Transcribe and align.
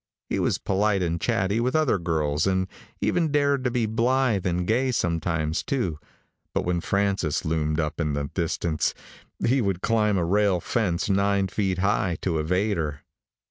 He 0.31 0.39
was 0.39 0.57
polite 0.57 1.03
and 1.03 1.21
chatty 1.21 1.59
with 1.59 1.75
other 1.75 1.99
girls, 1.99 2.47
and 2.47 2.67
even 3.01 3.31
dared 3.31 3.63
to 3.65 3.69
be 3.69 3.85
blithe 3.85 4.47
and 4.47 4.65
gay 4.65 4.89
sometimes, 4.91 5.61
too, 5.61 5.99
but 6.55 6.65
when 6.65 6.81
Frances 6.81 7.45
loomed 7.45 7.79
up 7.79 8.01
in 8.01 8.13
the 8.13 8.31
distance, 8.33 8.95
he 9.45 9.61
would 9.61 9.83
climb 9.83 10.17
a 10.17 10.25
rail 10.25 10.59
fence 10.59 11.07
nine 11.07 11.45
feet 11.49 11.77
high 11.77 12.17
to 12.23 12.39
evade 12.39 12.77
her. 12.77 13.03